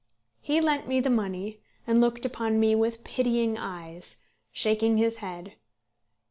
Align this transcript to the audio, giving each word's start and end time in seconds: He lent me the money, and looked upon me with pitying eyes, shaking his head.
He 0.39 0.59
lent 0.61 0.87
me 0.87 0.99
the 0.99 1.11
money, 1.11 1.61
and 1.85 2.01
looked 2.01 2.25
upon 2.25 2.59
me 2.59 2.73
with 2.73 3.03
pitying 3.03 3.55
eyes, 3.59 4.23
shaking 4.51 4.97
his 4.97 5.17
head. 5.17 5.53